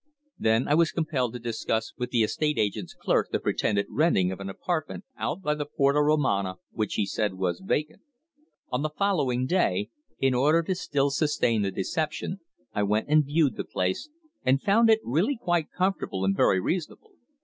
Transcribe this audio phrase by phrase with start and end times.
[0.39, 4.39] Then I was compelled to discuss with the estate agent's clerk the pretended renting of
[4.39, 8.01] an apartment out by the Porta Romana, which, he said, was vacant.
[8.71, 12.39] On the following day, in order to still sustain the deception,
[12.73, 14.09] I went and viewed the place,
[14.43, 17.11] and found it really quite comfortable and very reasonable.